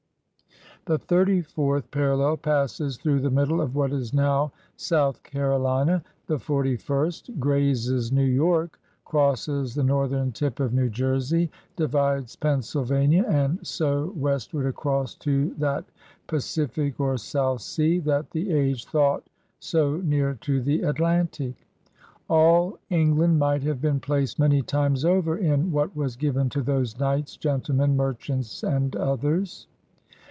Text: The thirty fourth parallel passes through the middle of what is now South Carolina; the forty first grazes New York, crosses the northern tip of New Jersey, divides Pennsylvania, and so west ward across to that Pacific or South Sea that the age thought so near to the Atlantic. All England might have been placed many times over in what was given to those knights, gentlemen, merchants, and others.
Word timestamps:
The 0.85 0.97
thirty 0.97 1.43
fourth 1.43 1.91
parallel 1.91 2.37
passes 2.37 2.97
through 2.97 3.19
the 3.19 3.29
middle 3.29 3.61
of 3.61 3.75
what 3.75 3.93
is 3.93 4.15
now 4.15 4.51
South 4.77 5.21
Carolina; 5.21 6.01
the 6.25 6.39
forty 6.39 6.75
first 6.75 7.29
grazes 7.39 8.11
New 8.11 8.25
York, 8.25 8.79
crosses 9.05 9.75
the 9.75 9.83
northern 9.83 10.31
tip 10.31 10.59
of 10.59 10.73
New 10.73 10.89
Jersey, 10.89 11.51
divides 11.75 12.35
Pennsylvania, 12.35 13.25
and 13.27 13.59
so 13.61 14.11
west 14.15 14.55
ward 14.55 14.65
across 14.65 15.13
to 15.17 15.53
that 15.59 15.85
Pacific 16.25 16.99
or 16.99 17.15
South 17.15 17.61
Sea 17.61 17.99
that 17.99 18.31
the 18.31 18.49
age 18.51 18.85
thought 18.87 19.23
so 19.59 19.97
near 19.97 20.33
to 20.41 20.63
the 20.63 20.81
Atlantic. 20.81 21.53
All 22.27 22.79
England 22.89 23.37
might 23.37 23.61
have 23.61 23.81
been 23.81 23.99
placed 23.99 24.39
many 24.39 24.63
times 24.63 25.05
over 25.05 25.37
in 25.37 25.71
what 25.71 25.95
was 25.95 26.15
given 26.15 26.49
to 26.49 26.63
those 26.63 26.99
knights, 26.99 27.37
gentlemen, 27.37 27.95
merchants, 27.95 28.63
and 28.63 28.95
others. 28.95 29.67